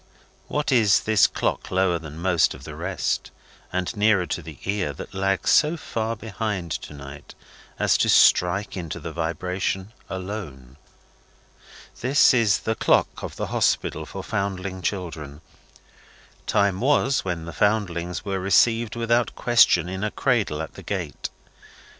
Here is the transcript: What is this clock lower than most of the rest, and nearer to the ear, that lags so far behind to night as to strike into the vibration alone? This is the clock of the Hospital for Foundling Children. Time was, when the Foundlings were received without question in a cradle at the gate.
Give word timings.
What 0.47 0.71
is 0.71 1.01
this 1.01 1.27
clock 1.27 1.69
lower 1.69 1.99
than 1.99 2.17
most 2.17 2.55
of 2.55 2.63
the 2.63 2.73
rest, 2.75 3.29
and 3.71 3.95
nearer 3.95 4.25
to 4.25 4.41
the 4.41 4.57
ear, 4.63 4.93
that 4.93 5.13
lags 5.13 5.51
so 5.51 5.77
far 5.77 6.15
behind 6.15 6.71
to 6.71 6.93
night 6.95 7.35
as 7.77 7.99
to 7.99 8.09
strike 8.09 8.75
into 8.75 8.99
the 8.99 9.11
vibration 9.11 9.93
alone? 10.09 10.77
This 11.99 12.33
is 12.33 12.61
the 12.61 12.73
clock 12.73 13.21
of 13.21 13.35
the 13.35 13.45
Hospital 13.53 14.07
for 14.07 14.23
Foundling 14.23 14.81
Children. 14.81 15.41
Time 16.47 16.79
was, 16.81 17.23
when 17.23 17.45
the 17.45 17.53
Foundlings 17.53 18.25
were 18.25 18.39
received 18.39 18.95
without 18.95 19.35
question 19.35 19.87
in 19.87 20.03
a 20.03 20.09
cradle 20.09 20.63
at 20.63 20.73
the 20.73 20.81
gate. 20.81 21.29